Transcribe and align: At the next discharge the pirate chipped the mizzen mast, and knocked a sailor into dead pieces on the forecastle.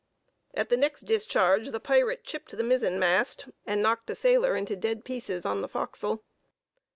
At 0.55 0.69
the 0.69 0.77
next 0.77 1.01
discharge 1.01 1.69
the 1.69 1.79
pirate 1.79 2.23
chipped 2.23 2.57
the 2.57 2.63
mizzen 2.63 2.97
mast, 2.97 3.49
and 3.67 3.83
knocked 3.83 4.09
a 4.09 4.15
sailor 4.15 4.55
into 4.55 4.75
dead 4.75 5.05
pieces 5.05 5.45
on 5.45 5.61
the 5.61 5.69
forecastle. 5.69 6.23